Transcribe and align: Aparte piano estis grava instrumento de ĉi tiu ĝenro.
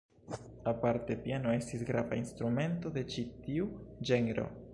Aparte 0.71 1.15
piano 1.25 1.53
estis 1.57 1.85
grava 1.91 2.19
instrumento 2.23 2.95
de 2.97 3.05
ĉi 3.13 3.27
tiu 3.45 3.71
ĝenro. 4.11 4.53